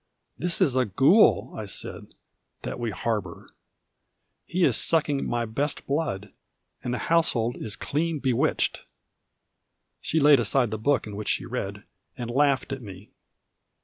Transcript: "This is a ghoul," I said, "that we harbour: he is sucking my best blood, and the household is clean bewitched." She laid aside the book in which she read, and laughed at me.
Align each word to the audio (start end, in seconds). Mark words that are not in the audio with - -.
"This 0.35 0.61
is 0.61 0.75
a 0.75 0.83
ghoul," 0.85 1.53
I 1.55 1.65
said, 1.67 2.15
"that 2.63 2.79
we 2.79 2.89
harbour: 2.89 3.49
he 4.47 4.63
is 4.63 4.75
sucking 4.75 5.23
my 5.29 5.45
best 5.45 5.85
blood, 5.85 6.33
and 6.83 6.91
the 6.91 6.97
household 7.13 7.55
is 7.57 7.75
clean 7.75 8.17
bewitched." 8.17 8.85
She 10.01 10.19
laid 10.19 10.39
aside 10.39 10.71
the 10.71 10.79
book 10.79 11.05
in 11.05 11.15
which 11.15 11.29
she 11.29 11.45
read, 11.45 11.83
and 12.17 12.31
laughed 12.31 12.73
at 12.73 12.81
me. 12.81 13.11